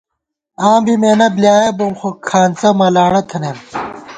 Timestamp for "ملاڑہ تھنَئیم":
2.79-3.57